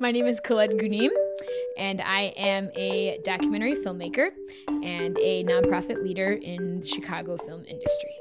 My 0.00 0.10
name 0.10 0.26
is 0.26 0.40
Colette 0.40 0.72
Ghunim, 0.72 1.10
and 1.78 2.00
I 2.00 2.32
am 2.36 2.68
a 2.74 3.20
documentary 3.22 3.74
filmmaker 3.74 4.30
and 4.68 5.16
a 5.18 5.44
nonprofit 5.44 6.02
leader 6.02 6.32
in 6.32 6.80
the 6.80 6.86
Chicago 6.86 7.36
film 7.36 7.64
industry. 7.64 8.14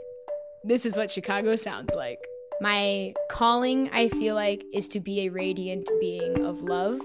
This 0.64 0.86
is 0.86 0.96
what 0.96 1.12
Chicago 1.12 1.56
sounds 1.56 1.96
like. 1.96 2.20
My 2.62 3.16
calling, 3.32 3.90
I 3.92 4.10
feel 4.10 4.36
like, 4.36 4.64
is 4.72 4.88
to 4.90 5.00
be 5.00 5.26
a 5.26 5.30
radiant 5.32 5.90
being 6.00 6.46
of 6.46 6.62
love 6.62 7.02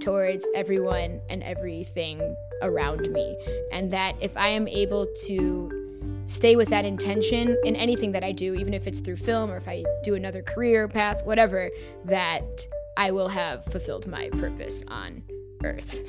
towards 0.00 0.46
everyone 0.54 1.20
and 1.28 1.42
everything 1.42 2.36
around 2.62 3.10
me. 3.10 3.36
And 3.72 3.90
that 3.90 4.14
if 4.20 4.36
I 4.36 4.48
am 4.48 4.68
able 4.68 5.08
to 5.24 6.22
stay 6.26 6.54
with 6.54 6.68
that 6.68 6.84
intention 6.84 7.56
in 7.64 7.74
anything 7.74 8.12
that 8.12 8.22
I 8.22 8.30
do, 8.30 8.54
even 8.54 8.72
if 8.72 8.86
it's 8.86 9.00
through 9.00 9.16
film 9.16 9.50
or 9.50 9.56
if 9.56 9.66
I 9.66 9.84
do 10.04 10.14
another 10.14 10.42
career 10.42 10.86
path, 10.86 11.24
whatever, 11.24 11.70
that 12.04 12.68
I 12.96 13.10
will 13.10 13.28
have 13.28 13.64
fulfilled 13.64 14.06
my 14.06 14.30
purpose 14.30 14.82
on 14.88 15.22
earth. 15.64 16.00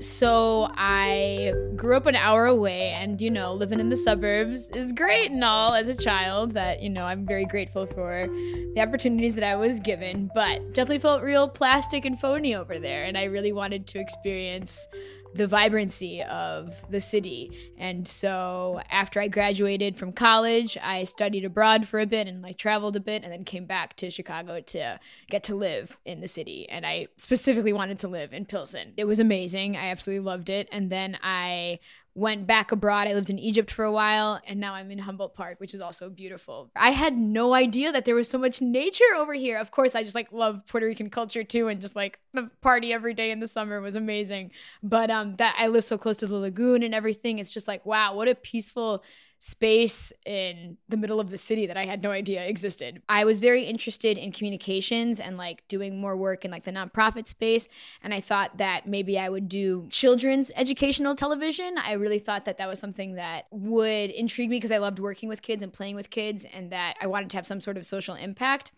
So 0.00 0.70
I 0.76 1.52
grew 1.76 1.94
up 1.94 2.06
an 2.06 2.16
hour 2.16 2.46
away, 2.46 2.88
and 2.88 3.20
you 3.20 3.30
know, 3.30 3.52
living 3.52 3.80
in 3.80 3.90
the 3.90 3.96
suburbs 3.96 4.70
is 4.70 4.92
great 4.92 5.30
and 5.30 5.44
all 5.44 5.74
as 5.74 5.88
a 5.88 5.94
child. 5.94 6.52
That 6.52 6.82
you 6.82 6.88
know, 6.88 7.04
I'm 7.04 7.26
very 7.26 7.44
grateful 7.44 7.84
for 7.84 8.26
the 8.74 8.80
opportunities 8.80 9.34
that 9.34 9.44
I 9.44 9.56
was 9.56 9.78
given, 9.78 10.30
but 10.34 10.72
definitely 10.72 11.00
felt 11.00 11.22
real 11.22 11.48
plastic 11.48 12.06
and 12.06 12.18
phony 12.18 12.54
over 12.54 12.78
there, 12.78 13.04
and 13.04 13.18
I 13.18 13.24
really 13.24 13.52
wanted 13.52 13.86
to 13.88 14.00
experience 14.00 14.86
the 15.34 15.46
vibrancy 15.46 16.22
of 16.22 16.74
the 16.90 17.00
city. 17.00 17.72
And 17.78 18.06
so 18.06 18.80
after 18.90 19.20
I 19.20 19.28
graduated 19.28 19.96
from 19.96 20.12
college, 20.12 20.76
I 20.82 21.04
studied 21.04 21.44
abroad 21.44 21.86
for 21.86 22.00
a 22.00 22.06
bit 22.06 22.26
and 22.26 22.42
like 22.42 22.58
traveled 22.58 22.96
a 22.96 23.00
bit 23.00 23.22
and 23.22 23.32
then 23.32 23.44
came 23.44 23.64
back 23.64 23.96
to 23.96 24.10
Chicago 24.10 24.60
to 24.60 24.98
get 25.28 25.44
to 25.44 25.54
live 25.54 26.00
in 26.04 26.20
the 26.20 26.28
city. 26.28 26.68
And 26.68 26.84
I 26.84 27.08
specifically 27.16 27.72
wanted 27.72 28.00
to 28.00 28.08
live 28.08 28.32
in 28.32 28.44
Pilsen. 28.44 28.94
It 28.96 29.04
was 29.04 29.20
amazing. 29.20 29.76
I 29.76 29.90
absolutely 29.90 30.24
loved 30.24 30.50
it. 30.50 30.68
And 30.72 30.90
then 30.90 31.18
I 31.22 31.78
went 32.14 32.46
back 32.46 32.72
abroad. 32.72 33.06
I 33.06 33.14
lived 33.14 33.30
in 33.30 33.38
Egypt 33.38 33.70
for 33.70 33.84
a 33.84 33.92
while, 33.92 34.40
and 34.46 34.58
now 34.58 34.74
I'm 34.74 34.90
in 34.90 34.98
Humboldt 34.98 35.34
Park, 35.34 35.60
which 35.60 35.74
is 35.74 35.80
also 35.80 36.10
beautiful. 36.10 36.70
I 36.74 36.90
had 36.90 37.16
no 37.16 37.54
idea 37.54 37.92
that 37.92 38.04
there 38.04 38.14
was 38.14 38.28
so 38.28 38.38
much 38.38 38.60
nature 38.60 39.14
over 39.16 39.32
here. 39.32 39.58
Of 39.58 39.70
course, 39.70 39.94
I 39.94 40.02
just 40.02 40.14
like 40.14 40.32
love 40.32 40.66
Puerto 40.66 40.86
Rican 40.86 41.10
culture 41.10 41.44
too, 41.44 41.68
and 41.68 41.80
just 41.80 41.96
like 41.96 42.18
the 42.32 42.50
party 42.60 42.92
every 42.92 43.14
day 43.14 43.30
in 43.30 43.40
the 43.40 43.46
summer 43.46 43.80
was 43.80 43.96
amazing. 43.96 44.50
But 44.82 45.10
um, 45.10 45.36
that 45.36 45.54
I 45.58 45.68
live 45.68 45.84
so 45.84 45.96
close 45.98 46.16
to 46.18 46.26
the 46.26 46.36
lagoon 46.36 46.82
and 46.82 46.94
everything, 46.94 47.38
it's 47.38 47.54
just 47.54 47.68
like 47.68 47.86
wow, 47.86 48.14
what 48.14 48.28
a 48.28 48.34
peaceful 48.34 49.04
space 49.42 50.12
in 50.26 50.76
the 50.90 50.98
middle 50.98 51.18
of 51.18 51.30
the 51.30 51.38
city 51.38 51.66
that 51.66 51.76
I 51.76 51.86
had 51.86 52.02
no 52.02 52.10
idea 52.10 52.44
existed. 52.44 53.00
I 53.08 53.24
was 53.24 53.40
very 53.40 53.64
interested 53.64 54.18
in 54.18 54.32
communications 54.32 55.18
and 55.18 55.38
like 55.38 55.66
doing 55.66 55.98
more 55.98 56.14
work 56.14 56.44
in 56.44 56.50
like 56.50 56.64
the 56.64 56.72
nonprofit 56.72 57.26
space. 57.26 57.66
And 58.02 58.12
I 58.12 58.20
thought 58.20 58.58
that 58.58 58.86
maybe 58.86 59.18
I 59.18 59.30
would 59.30 59.48
do 59.48 59.88
children's 59.90 60.52
educational 60.56 61.14
television. 61.14 61.76
I 61.78 61.92
really 61.92 62.18
thought 62.18 62.44
that 62.44 62.58
that 62.58 62.68
was 62.68 62.78
something 62.78 63.14
that 63.14 63.46
would 63.50 64.10
intrigue 64.10 64.50
me 64.50 64.58
because 64.58 64.70
I 64.70 64.76
loved 64.76 64.98
working 64.98 65.30
with 65.30 65.40
kids 65.40 65.62
and 65.62 65.72
playing 65.72 65.96
with 65.96 66.10
kids 66.10 66.44
and 66.44 66.70
that 66.70 66.96
I 67.00 67.06
wanted 67.06 67.30
to 67.30 67.38
have 67.38 67.46
some 67.46 67.62
sort 67.62 67.78
of 67.78 67.86
social 67.86 68.16
impact. 68.16 68.72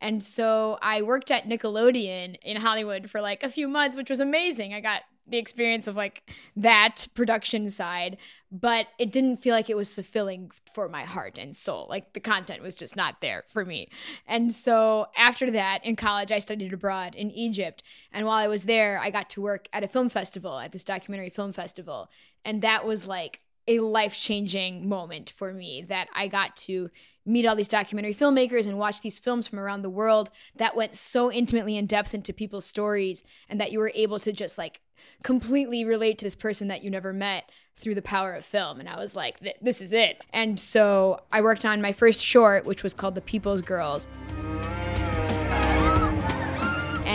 And 0.00 0.22
so 0.22 0.78
I 0.82 1.02
worked 1.02 1.30
at 1.30 1.44
Nickelodeon 1.44 2.36
in 2.42 2.56
Hollywood 2.56 3.08
for 3.10 3.20
like 3.20 3.44
a 3.44 3.48
few 3.48 3.68
months, 3.68 3.96
which 3.96 4.10
was 4.10 4.20
amazing. 4.20 4.74
I 4.74 4.80
got 4.80 5.02
the 5.28 5.38
experience 5.38 5.86
of 5.86 5.96
like 5.96 6.28
that 6.56 7.06
production 7.14 7.70
side, 7.70 8.16
but 8.50 8.88
it 8.98 9.12
didn't 9.12 9.36
feel 9.36 9.54
like 9.54 9.70
it 9.70 9.76
was 9.76 9.94
fulfilling 9.94 10.50
for 10.72 10.88
my 10.88 11.04
heart 11.04 11.38
and 11.38 11.54
soul. 11.54 11.86
Like 11.88 12.12
the 12.12 12.20
content 12.20 12.62
was 12.62 12.74
just 12.74 12.96
not 12.96 13.20
there 13.20 13.44
for 13.48 13.64
me. 13.64 13.88
And 14.26 14.52
so 14.52 15.06
after 15.16 15.50
that, 15.52 15.84
in 15.84 15.94
college, 15.94 16.32
I 16.32 16.38
studied 16.40 16.72
abroad 16.72 17.14
in 17.14 17.30
Egypt. 17.30 17.82
And 18.12 18.26
while 18.26 18.38
I 18.38 18.48
was 18.48 18.64
there, 18.64 18.98
I 18.98 19.10
got 19.10 19.30
to 19.30 19.40
work 19.40 19.68
at 19.72 19.84
a 19.84 19.88
film 19.88 20.08
festival, 20.08 20.58
at 20.58 20.72
this 20.72 20.84
documentary 20.84 21.30
film 21.30 21.52
festival. 21.52 22.10
And 22.44 22.62
that 22.62 22.84
was 22.84 23.06
like 23.06 23.40
a 23.68 23.78
life 23.80 24.16
changing 24.16 24.88
moment 24.88 25.30
for 25.30 25.52
me 25.52 25.82
that 25.82 26.08
I 26.14 26.28
got 26.28 26.56
to 26.56 26.90
meet 27.26 27.46
all 27.46 27.54
these 27.54 27.68
documentary 27.68 28.14
filmmakers 28.14 28.66
and 28.66 28.78
watch 28.78 29.02
these 29.02 29.18
films 29.18 29.46
from 29.46 29.60
around 29.60 29.82
the 29.82 29.90
world 29.90 30.30
that 30.56 30.74
went 30.74 30.94
so 30.94 31.30
intimately 31.30 31.76
in 31.76 31.86
depth 31.86 32.14
into 32.14 32.32
people's 32.32 32.64
stories 32.64 33.22
and 33.48 33.60
that 33.60 33.70
you 33.70 33.78
were 33.78 33.92
able 33.94 34.18
to 34.18 34.32
just 34.32 34.58
like 34.58 34.80
completely 35.22 35.84
relate 35.84 36.18
to 36.18 36.24
this 36.24 36.34
person 36.34 36.68
that 36.68 36.82
you 36.82 36.90
never 36.90 37.12
met 37.12 37.50
through 37.76 37.94
the 37.94 38.02
power 38.02 38.32
of 38.32 38.44
film. 38.44 38.80
And 38.80 38.88
I 38.88 38.96
was 38.96 39.14
like, 39.14 39.38
this 39.60 39.80
is 39.80 39.92
it. 39.92 40.22
And 40.32 40.58
so 40.58 41.20
I 41.32 41.40
worked 41.40 41.64
on 41.64 41.80
my 41.80 41.92
first 41.92 42.24
short, 42.24 42.64
which 42.64 42.82
was 42.82 42.94
called 42.94 43.14
The 43.14 43.20
People's 43.20 43.62
Girls 43.62 44.08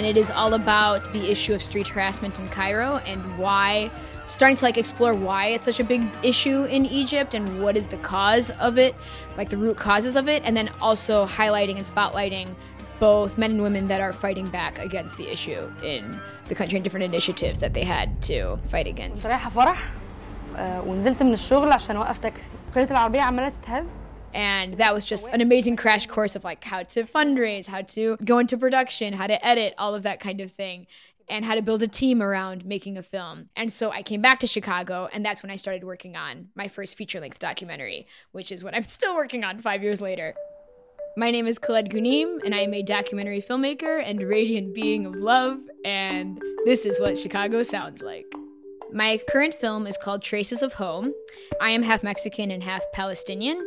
And 0.04 0.06
it 0.06 0.16
is 0.16 0.31
all 0.31 0.54
about 0.54 1.12
the 1.12 1.31
issue 1.31 1.54
of 1.54 1.62
street 1.62 1.88
harassment 1.88 2.38
in 2.38 2.48
Cairo 2.48 2.97
and 2.98 3.21
why 3.38 3.91
starting 4.26 4.56
to 4.56 4.65
like 4.65 4.78
explore 4.78 5.15
why 5.15 5.47
it's 5.47 5.65
such 5.65 5.81
a 5.81 5.84
big 5.84 6.03
issue 6.22 6.65
in 6.65 6.87
Egypt 6.87 7.34
and 7.34 7.62
what 7.62 7.76
is 7.76 7.87
the 7.88 7.97
cause 7.98 8.50
of 8.50 8.78
it, 8.78 8.94
like 9.37 9.48
the 9.48 9.56
root 9.56 9.76
causes 9.76 10.15
of 10.15 10.28
it, 10.28 10.43
and 10.44 10.56
then 10.56 10.71
also 10.81 11.26
highlighting 11.26 11.76
and 11.76 11.87
spotlighting 11.87 12.54
both 13.00 13.38
men 13.38 13.53
and 13.53 13.62
women 13.62 13.88
that 13.88 14.00
are 14.00 14.12
fighting 14.12 14.47
back 14.47 14.78
against 14.78 15.16
the 15.16 15.26
issue 15.28 15.62
in 15.82 16.21
the 16.48 16.54
country 16.54 16.76
and 16.76 16.84
different 16.84 17.04
initiatives 17.04 17.59
that 17.59 17.72
they 17.75 17.82
had 17.82 18.22
to 18.22 18.59
fight 18.69 18.87
against. 18.87 19.26
رايحه 19.26 19.50
فرح 19.50 19.93
ونزلت 20.59 21.22
من 21.22 21.32
الشغل 21.32 21.72
عشان 21.72 21.97
اوقف 21.97 22.19
تاكسي 22.19 22.47
كانت 22.75 22.91
العربيه 22.91 23.21
عماله 23.21 23.53
تتهز 23.62 23.87
and 24.35 24.73
that 24.75 24.94
was 24.94 25.06
just 25.06 25.29
an 25.29 25.40
amazing 25.40 25.78
crash 25.78 26.07
course 26.07 26.35
of 26.35 26.44
like 26.44 26.62
how 26.63 26.84
to 26.84 27.06
fundraise, 27.06 27.68
how 27.68 27.81
to 27.81 28.18
go 28.23 28.38
into 28.38 28.57
production, 28.57 29.13
how 29.13 29.28
to 29.28 29.44
edit, 29.46 29.73
all 29.78 29.96
of 29.96 30.03
that 30.03 30.19
kind 30.19 30.41
of 30.41 30.51
thing 30.51 30.88
and 31.28 31.46
how 31.46 31.56
to 31.56 31.62
build 31.62 31.81
a 31.81 31.88
team 31.88 32.22
around 32.22 32.66
making 32.66 32.97
a 32.97 33.01
film. 33.01 33.50
And 33.56 33.72
so 33.72 33.90
I 33.91 34.03
came 34.03 34.22
back 34.22 34.40
to 34.41 34.47
Chicago, 34.47 35.09
and 35.12 35.25
that's 35.25 35.41
when 35.41 35.50
I 35.50 35.56
started 35.56 35.84
working 35.84 36.16
on 36.16 36.50
my 36.53 36.68
first 36.68 36.97
feature 36.97 37.19
length 37.19 37.40
documentary, 37.40 38.06
which 38.31 38.51
is 38.51 38.63
what 38.63 38.75
I'm 38.75 38.84
still 38.97 39.16
working 39.16 39.44
on 39.44 39.59
five 39.59 39.81
years 39.81 40.01
later. 40.01 40.35
My 41.17 41.31
name 41.31 41.47
is 41.47 41.57
Colette 41.57 41.90
Ghunim, 41.90 42.44
and 42.44 42.53
I 42.53 42.59
am 42.59 42.73
a 42.73 42.84
documentary 42.84 43.41
filmmaker 43.41 44.03
and 44.06 44.22
radiant 44.22 44.75
being 44.75 45.06
of 45.06 45.16
love, 45.16 45.57
and 45.85 46.40
this 46.66 46.85
is 46.85 47.00
what 47.00 47.17
Chicago 47.17 47.63
sounds 47.63 48.03
like. 48.03 48.25
My 48.94 49.19
current 49.29 49.53
film 49.53 49.88
is 49.88 49.97
called 49.97 50.22
Traces 50.22 50.62
of 50.62 50.73
Home. 50.73 51.13
I 51.59 51.72
am 51.72 51.81
half 51.81 52.03
Mexican 52.03 52.52
and 52.52 52.62
half 52.62 52.84
Palestinian 52.94 53.63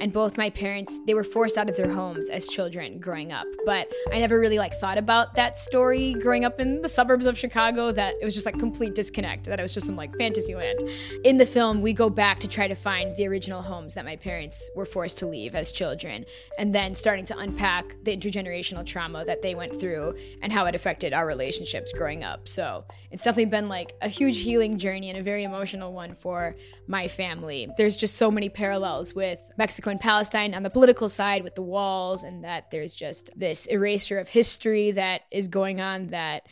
and 0.00 0.12
both 0.12 0.38
my 0.38 0.50
parents 0.50 0.98
they 1.06 1.14
were 1.14 1.22
forced 1.22 1.58
out 1.58 1.68
of 1.68 1.76
their 1.76 1.90
homes 1.90 2.30
as 2.30 2.48
children 2.48 2.98
growing 2.98 3.32
up. 3.32 3.46
But 3.66 3.88
i 4.12 4.18
never 4.18 4.40
really 4.40 4.58
like 4.58 4.74
thought 4.74 4.98
about 4.98 5.34
that 5.34 5.58
story 5.58 6.14
growing 6.14 6.44
up 6.44 6.58
in 6.58 6.80
the 6.80 6.88
suburbs 6.88 7.26
of 7.26 7.38
chicago 7.38 7.92
that 7.92 8.14
it 8.20 8.24
was 8.24 8.34
just 8.34 8.46
like 8.46 8.58
complete 8.58 8.94
disconnect 8.94 9.44
that 9.44 9.58
it 9.58 9.62
was 9.62 9.74
just 9.74 9.86
some 9.86 9.96
like 9.96 10.16
fantasy 10.16 10.54
land. 10.54 10.80
In 11.24 11.36
the 11.36 11.46
film 11.46 11.82
we 11.82 11.92
go 11.92 12.08
back 12.08 12.40
to 12.40 12.48
try 12.48 12.66
to 12.66 12.74
find 12.74 13.14
the 13.16 13.28
original 13.28 13.62
homes 13.62 13.94
that 13.94 14.04
my 14.04 14.16
parents 14.16 14.70
were 14.74 14.86
forced 14.86 15.18
to 15.18 15.26
leave 15.26 15.54
as 15.54 15.70
children 15.70 16.24
and 16.58 16.74
then 16.74 16.94
starting 16.94 17.24
to 17.26 17.38
unpack 17.38 17.94
the 18.02 18.16
intergenerational 18.16 18.84
trauma 18.84 19.24
that 19.24 19.42
they 19.42 19.54
went 19.54 19.78
through 19.78 20.16
and 20.42 20.52
how 20.52 20.64
it 20.66 20.74
affected 20.74 21.12
our 21.12 21.26
relationships 21.26 21.92
growing 21.92 22.24
up. 22.24 22.48
So 22.48 22.84
it's 23.10 23.24
definitely 23.24 23.50
been 23.50 23.68
like 23.68 23.94
a 24.00 24.08
huge 24.08 24.38
healing 24.38 24.78
journey 24.78 25.10
and 25.10 25.18
a 25.18 25.22
very 25.22 25.44
emotional 25.44 25.92
one 25.92 26.14
for 26.14 26.56
my 26.86 27.06
family. 27.06 27.68
There's 27.76 27.96
just 27.96 28.16
so 28.16 28.30
many 28.30 28.48
parallels 28.48 29.14
with 29.14 29.38
mexico 29.56 29.89
Palestine 29.98 30.54
on 30.54 30.62
the 30.62 30.70
political 30.70 31.08
side 31.08 31.42
with 31.42 31.54
the 31.54 31.62
walls, 31.62 32.22
and 32.22 32.44
that 32.44 32.70
there's 32.70 32.94
just 32.94 33.30
this 33.36 33.66
erasure 33.66 34.18
of 34.18 34.28
history 34.28 34.92
that 34.92 35.22
is 35.30 35.48
going 35.48 35.80
on 35.80 36.08
that 36.08 36.46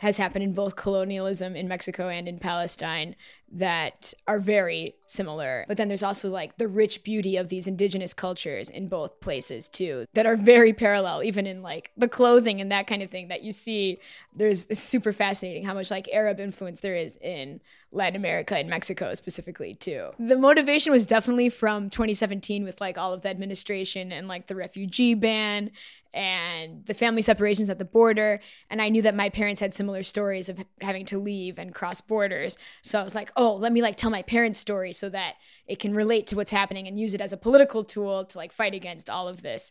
has 0.00 0.16
happened 0.16 0.42
in 0.42 0.54
both 0.54 0.76
colonialism 0.76 1.54
in 1.54 1.68
Mexico 1.68 2.08
and 2.08 2.26
in 2.26 2.38
Palestine 2.38 3.14
that 3.52 4.14
are 4.26 4.38
very 4.38 4.94
similar. 5.06 5.66
But 5.68 5.76
then 5.76 5.88
there's 5.88 6.02
also 6.02 6.30
like 6.30 6.56
the 6.56 6.68
rich 6.68 7.04
beauty 7.04 7.36
of 7.36 7.50
these 7.50 7.66
indigenous 7.66 8.14
cultures 8.14 8.70
in 8.70 8.88
both 8.88 9.20
places 9.20 9.68
too 9.68 10.06
that 10.14 10.24
are 10.24 10.36
very 10.36 10.72
parallel, 10.72 11.22
even 11.22 11.46
in 11.46 11.62
like 11.62 11.90
the 11.98 12.08
clothing 12.08 12.62
and 12.62 12.72
that 12.72 12.86
kind 12.86 13.02
of 13.02 13.10
thing 13.10 13.28
that 13.28 13.42
you 13.42 13.52
see. 13.52 13.98
There's 14.34 14.66
it's 14.70 14.82
super 14.82 15.12
fascinating 15.12 15.64
how 15.64 15.74
much 15.74 15.90
like 15.90 16.08
Arab 16.12 16.40
influence 16.40 16.80
there 16.80 16.96
is 16.96 17.18
in 17.18 17.60
Latin 17.92 18.16
America 18.16 18.56
and 18.56 18.70
Mexico 18.70 19.12
specifically 19.14 19.74
too. 19.74 20.10
The 20.18 20.36
motivation 20.36 20.92
was 20.92 21.06
definitely 21.06 21.48
from 21.48 21.90
2017 21.90 22.64
with 22.64 22.80
like 22.80 22.96
all 22.96 23.12
of 23.12 23.22
the 23.22 23.28
administration 23.28 24.12
and 24.12 24.28
like 24.28 24.46
the 24.46 24.54
refugee 24.54 25.14
ban 25.14 25.72
and 26.12 26.84
the 26.86 26.94
family 26.94 27.22
separations 27.22 27.70
at 27.70 27.78
the 27.78 27.84
border. 27.84 28.40
And 28.68 28.82
I 28.82 28.88
knew 28.88 29.02
that 29.02 29.14
my 29.14 29.28
parents 29.28 29.60
had 29.60 29.74
similar 29.74 30.02
stories 30.02 30.48
of 30.48 30.62
having 30.80 31.04
to 31.06 31.18
leave 31.18 31.58
and 31.58 31.74
cross 31.74 32.00
borders. 32.00 32.56
So 32.82 33.00
I 33.00 33.02
was 33.02 33.14
like, 33.14 33.30
oh, 33.36 33.54
let 33.56 33.72
me 33.72 33.82
like 33.82 33.96
tell 33.96 34.10
my 34.10 34.22
parents' 34.22 34.60
story 34.60 34.92
so 34.92 35.08
that 35.10 35.34
it 35.66 35.78
can 35.78 35.94
relate 35.94 36.26
to 36.28 36.36
what's 36.36 36.50
happening 36.50 36.88
and 36.88 36.98
use 36.98 37.14
it 37.14 37.20
as 37.20 37.32
a 37.32 37.36
political 37.36 37.84
tool 37.84 38.24
to 38.24 38.38
like 38.38 38.52
fight 38.52 38.74
against 38.74 39.08
all 39.08 39.28
of 39.28 39.42
this. 39.42 39.70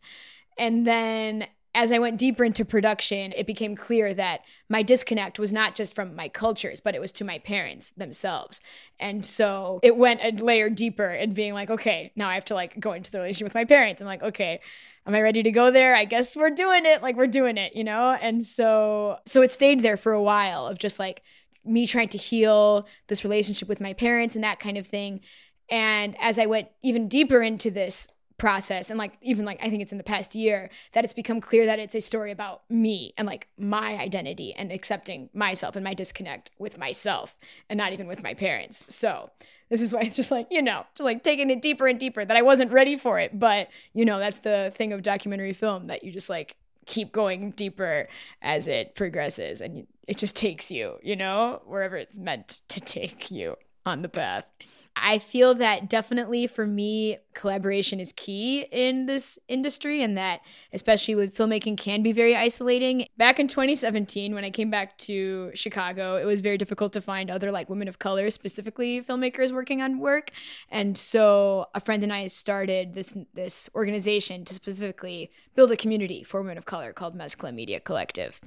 And 0.58 0.86
then 0.86 1.48
as 1.76 1.92
I 1.92 2.00
went 2.00 2.18
deeper 2.18 2.44
into 2.44 2.66
production, 2.66 3.32
it 3.38 3.46
became 3.46 3.76
clear 3.76 4.14
that 4.14 4.42
my 4.70 4.82
disconnect 4.82 5.38
was 5.38 5.54
not 5.54 5.76
just 5.76 5.94
from 5.94 6.16
my 6.16 6.28
cultures, 6.28 6.82
but 6.82 6.96
it 6.96 7.02
was 7.02 7.12
to 7.14 7.24
my 7.24 7.38
parents 7.40 7.92
themselves. 7.92 8.60
And 9.00 9.26
so 9.26 9.80
it 9.84 9.96
went 9.96 10.22
a 10.24 10.44
layer 10.44 10.70
deeper 10.70 11.08
and 11.08 11.36
being 11.36 11.54
like, 11.54 11.70
okay, 11.70 12.12
now 12.16 12.28
I 12.28 12.34
have 12.34 12.46
to 12.46 12.56
like 12.56 12.80
go 12.80 12.94
into 12.94 13.12
the 13.12 13.20
relationship 13.20 13.46
with 13.46 13.56
my 13.56 13.66
parents. 13.66 14.02
I'm 14.02 14.08
like, 14.08 14.24
okay, 14.24 14.62
am 15.06 15.14
I 15.14 15.22
ready 15.22 15.44
to 15.44 15.52
go 15.52 15.70
there? 15.70 15.96
I 15.96 16.06
guess 16.06 16.36
we're 16.36 16.50
doing 16.50 16.86
it. 16.86 17.04
Like 17.04 17.16
we're 17.16 17.28
doing 17.28 17.58
it, 17.58 17.76
you 17.76 17.84
know? 17.84 18.18
And 18.20 18.44
so 18.44 19.18
so 19.26 19.42
it 19.42 19.52
stayed 19.52 19.82
there 19.82 19.98
for 19.98 20.12
a 20.12 20.22
while 20.22 20.66
of 20.66 20.80
just 20.80 20.98
like 20.98 21.22
me 21.64 21.86
trying 21.86 22.08
to 22.10 22.18
heal 22.18 22.88
this 23.08 23.24
relationship 23.24 23.70
with 23.70 23.80
my 23.80 23.94
parents 23.94 24.36
and 24.36 24.44
that 24.44 24.60
kind 24.60 24.78
of 24.78 24.88
thing. 24.88 25.22
And 25.70 26.16
as 26.20 26.40
I 26.40 26.48
went 26.48 26.70
even 26.82 27.08
deeper 27.08 27.44
into 27.44 27.70
this 27.70 28.08
process 28.40 28.90
and 28.90 28.98
like 28.98 29.18
even 29.22 29.46
like 29.46 29.60
I 29.62 29.70
think 29.70 29.84
it's 29.84 29.92
in 29.92 29.98
the 30.00 30.04
past 30.04 30.34
year 30.34 30.70
that 30.94 31.04
it's 31.04 31.14
become 31.14 31.40
clear 31.42 31.66
that 31.66 31.78
it's 31.78 31.94
a 31.94 32.02
story 32.02 32.32
about 32.32 32.64
me 32.70 33.14
and 33.18 33.28
like 33.28 33.48
my 33.58 33.98
identity 33.98 34.54
and 34.56 34.72
accepting 34.72 35.30
myself 35.34 35.76
and 35.76 35.84
my 35.84 35.94
disconnect 35.94 36.50
with 36.58 36.80
myself 36.80 37.38
and 37.70 37.78
not 37.78 37.94
even 37.94 38.08
with 38.08 38.24
my 38.24 38.34
parents. 38.34 38.86
So 38.90 39.30
this 39.70 39.82
is 39.82 39.94
why 39.94 40.02
it's 40.02 40.16
just 40.16 40.32
like, 40.32 40.48
you 40.50 40.62
know, 40.62 40.86
just 40.96 41.06
like 41.06 41.22
taking 41.22 41.50
it 41.52 41.62
deeper 41.62 41.88
and 41.88 42.00
deeper 42.00 42.26
that 42.26 42.36
I 42.36 42.42
wasn't 42.42 42.72
ready 42.72 42.96
for 42.98 43.20
it. 43.20 43.38
But, 43.38 43.70
you 43.94 44.04
know, 44.06 44.18
that's 44.18 44.40
the 44.40 44.74
thing 44.76 44.94
of 44.94 45.04
documentary 45.04 45.54
film 45.54 45.86
that 45.86 46.04
you 46.04 46.12
just 46.12 46.30
like 46.30 46.56
keep 46.88 47.12
going 47.12 47.52
deeper 47.52 48.08
as 48.42 48.68
it 48.68 48.96
progresses 48.96 49.62
and 49.62 49.86
it 50.08 50.18
just 50.18 50.36
takes 50.36 50.72
you, 50.72 50.96
you 51.04 51.16
know, 51.16 51.62
wherever 51.66 51.96
it's 51.96 52.18
meant 52.18 52.62
to 52.70 52.82
take 52.82 53.30
you 53.30 53.56
on 53.86 54.02
the 54.02 54.10
path. 54.10 54.52
I 54.96 55.18
feel 55.18 55.56
that 55.56 55.90
definitely 55.90 56.48
for 56.48 56.68
me, 56.68 57.18
collaboration 57.34 58.00
is 58.00 58.14
key 58.14 58.68
in 58.72 59.04
this 59.04 59.40
industry, 59.48 60.04
and 60.04 60.18
that 60.18 60.42
especially 60.74 61.16
with 61.16 61.36
filmmaking 61.36 61.78
can 61.78 62.04
be 62.04 62.12
very 62.12 62.36
isolating. 62.36 63.08
Back 63.18 63.40
in 63.40 63.48
2017, 63.48 64.34
when 64.34 64.44
I 64.44 64.50
came 64.50 64.70
back 64.70 64.98
to 65.00 65.52
Chicago, 65.54 66.18
it 66.18 66.26
was 66.26 66.42
very 66.42 66.58
difficult 66.58 66.94
to 66.94 67.02
find 67.02 67.32
other 67.32 67.52
like 67.52 67.70
women 67.70 67.88
of 67.88 68.00
color, 68.00 68.30
specifically 68.30 69.02
filmmakers 69.02 69.52
working 69.52 69.82
on 69.82 70.00
work. 70.00 70.32
And 70.70 70.98
so 70.98 71.68
a 71.74 71.80
friend 71.80 72.04
and 72.04 72.14
I 72.14 72.28
started 72.28 72.94
this 72.94 73.18
this 73.34 73.70
organization 73.76 74.46
to 74.46 74.54
specifically 74.54 75.30
build 75.56 75.72
a 75.72 75.78
community 75.78 76.24
for 76.24 76.42
women 76.42 76.58
of 76.58 76.66
color 76.66 76.94
called 76.94 77.16
Mezcla 77.16 77.54
Media 77.54 77.80
Collective. 77.80 78.42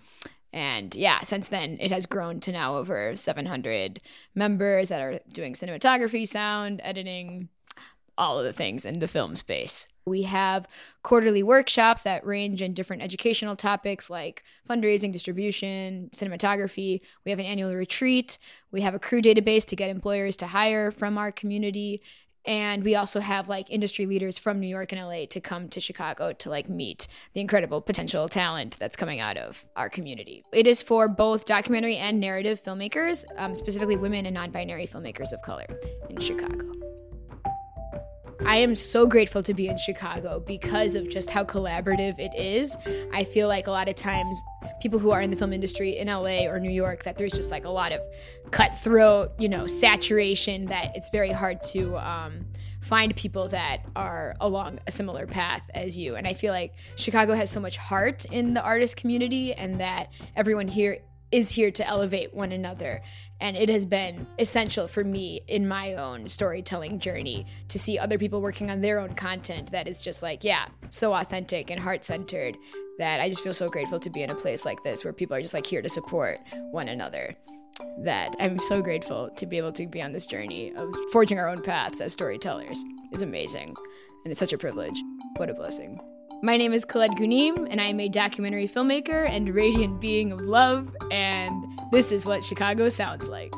And 0.52 0.94
yeah, 0.94 1.20
since 1.20 1.48
then 1.48 1.78
it 1.80 1.90
has 1.90 2.06
grown 2.06 2.40
to 2.40 2.52
now 2.52 2.76
over 2.76 3.16
700 3.16 4.00
members 4.34 4.88
that 4.88 5.00
are 5.00 5.20
doing 5.32 5.54
cinematography, 5.54 6.28
sound, 6.28 6.80
editing, 6.84 7.48
all 8.18 8.38
of 8.38 8.44
the 8.44 8.52
things 8.52 8.84
in 8.84 8.98
the 8.98 9.08
film 9.08 9.36
space. 9.36 9.88
We 10.04 10.22
have 10.22 10.68
quarterly 11.02 11.42
workshops 11.42 12.02
that 12.02 12.26
range 12.26 12.60
in 12.60 12.74
different 12.74 13.02
educational 13.02 13.56
topics 13.56 14.10
like 14.10 14.44
fundraising, 14.68 15.12
distribution, 15.12 16.10
cinematography. 16.14 17.00
We 17.24 17.30
have 17.30 17.38
an 17.38 17.46
annual 17.46 17.74
retreat. 17.74 18.38
We 18.70 18.82
have 18.82 18.94
a 18.94 18.98
crew 18.98 19.22
database 19.22 19.64
to 19.66 19.76
get 19.76 19.90
employers 19.90 20.36
to 20.38 20.46
hire 20.46 20.90
from 20.90 21.16
our 21.16 21.32
community 21.32 22.02
and 22.44 22.82
we 22.82 22.94
also 22.94 23.20
have 23.20 23.48
like 23.48 23.70
industry 23.70 24.06
leaders 24.06 24.38
from 24.38 24.60
New 24.60 24.66
York 24.66 24.92
and 24.92 25.00
LA 25.00 25.26
to 25.26 25.40
come 25.40 25.68
to 25.68 25.80
Chicago 25.80 26.32
to 26.32 26.50
like 26.50 26.68
meet 26.68 27.06
the 27.34 27.40
incredible 27.40 27.80
potential 27.80 28.28
talent 28.28 28.76
that's 28.78 28.96
coming 28.96 29.20
out 29.20 29.36
of 29.36 29.64
our 29.76 29.88
community. 29.88 30.44
It 30.52 30.66
is 30.66 30.82
for 30.82 31.08
both 31.08 31.44
documentary 31.44 31.96
and 31.96 32.20
narrative 32.20 32.62
filmmakers, 32.62 33.24
um, 33.36 33.54
specifically 33.54 33.96
women 33.96 34.26
and 34.26 34.34
non 34.34 34.50
binary 34.50 34.86
filmmakers 34.86 35.32
of 35.32 35.40
color 35.42 35.66
in 36.10 36.18
Chicago. 36.18 36.72
I 38.44 38.56
am 38.56 38.74
so 38.74 39.06
grateful 39.06 39.42
to 39.44 39.54
be 39.54 39.68
in 39.68 39.78
Chicago 39.78 40.40
because 40.44 40.96
of 40.96 41.08
just 41.08 41.30
how 41.30 41.44
collaborative 41.44 42.18
it 42.18 42.34
is. 42.34 42.76
I 43.12 43.22
feel 43.22 43.46
like 43.46 43.68
a 43.68 43.70
lot 43.70 43.88
of 43.88 43.94
times 43.94 44.42
people 44.82 44.98
who 44.98 45.12
are 45.12 45.22
in 45.22 45.30
the 45.30 45.36
film 45.36 45.52
industry 45.52 45.96
in 45.96 46.08
LA 46.08 46.44
or 46.46 46.58
New 46.58 46.68
York 46.68 47.04
that 47.04 47.16
there's 47.16 47.30
just 47.30 47.52
like 47.52 47.64
a 47.64 47.70
lot 47.70 47.92
of 47.92 48.00
cutthroat, 48.50 49.30
you 49.38 49.48
know, 49.48 49.64
saturation 49.64 50.66
that 50.66 50.90
it's 50.96 51.08
very 51.10 51.30
hard 51.30 51.62
to 51.62 51.96
um, 51.98 52.44
find 52.80 53.14
people 53.14 53.46
that 53.46 53.86
are 53.94 54.34
along 54.40 54.80
a 54.88 54.90
similar 54.90 55.24
path 55.24 55.70
as 55.72 55.96
you. 55.96 56.16
And 56.16 56.26
I 56.26 56.34
feel 56.34 56.52
like 56.52 56.74
Chicago 56.96 57.32
has 57.34 57.48
so 57.48 57.60
much 57.60 57.76
heart 57.76 58.24
in 58.24 58.54
the 58.54 58.62
artist 58.62 58.96
community 58.96 59.54
and 59.54 59.80
that 59.80 60.10
everyone 60.34 60.66
here 60.66 60.98
is 61.30 61.48
here 61.48 61.70
to 61.70 61.86
elevate 61.86 62.34
one 62.34 62.50
another. 62.50 63.02
And 63.40 63.56
it 63.56 63.68
has 63.68 63.86
been 63.86 64.26
essential 64.40 64.88
for 64.88 65.04
me 65.04 65.42
in 65.46 65.66
my 65.66 65.94
own 65.94 66.26
storytelling 66.26 66.98
journey 66.98 67.46
to 67.68 67.78
see 67.78 68.00
other 68.00 68.18
people 68.18 68.40
working 68.40 68.68
on 68.68 68.80
their 68.80 68.98
own 68.98 69.14
content 69.14 69.70
that 69.70 69.86
is 69.86 70.00
just 70.00 70.22
like, 70.22 70.42
yeah, 70.42 70.66
so 70.90 71.12
authentic 71.14 71.70
and 71.70 71.80
heart 71.80 72.04
centered 72.04 72.58
that 72.98 73.20
I 73.20 73.28
just 73.28 73.42
feel 73.42 73.54
so 73.54 73.68
grateful 73.68 73.98
to 74.00 74.10
be 74.10 74.22
in 74.22 74.30
a 74.30 74.34
place 74.34 74.64
like 74.64 74.82
this 74.82 75.04
where 75.04 75.12
people 75.12 75.36
are 75.36 75.40
just 75.40 75.54
like 75.54 75.66
here 75.66 75.82
to 75.82 75.88
support 75.88 76.40
one 76.70 76.88
another. 76.88 77.36
That 77.98 78.34
I'm 78.38 78.58
so 78.58 78.82
grateful 78.82 79.30
to 79.36 79.46
be 79.46 79.58
able 79.58 79.72
to 79.72 79.86
be 79.86 80.02
on 80.02 80.12
this 80.12 80.26
journey 80.26 80.72
of 80.74 80.94
forging 81.10 81.38
our 81.38 81.48
own 81.48 81.62
paths 81.62 82.00
as 82.00 82.12
storytellers 82.12 82.82
is 83.12 83.22
amazing. 83.22 83.74
And 84.24 84.30
it's 84.30 84.40
such 84.40 84.52
a 84.52 84.58
privilege. 84.58 85.00
What 85.36 85.50
a 85.50 85.54
blessing. 85.54 85.98
My 86.44 86.56
name 86.56 86.72
is 86.72 86.84
Colette 86.84 87.12
Ghunim, 87.12 87.68
and 87.70 87.80
I 87.80 87.84
am 87.84 88.00
a 88.00 88.08
documentary 88.08 88.66
filmmaker 88.66 89.28
and 89.30 89.54
radiant 89.54 90.00
being 90.00 90.32
of 90.32 90.40
love, 90.40 90.94
and 91.10 91.64
this 91.92 92.10
is 92.10 92.26
what 92.26 92.42
Chicago 92.42 92.88
sounds 92.88 93.28
like. 93.28 93.52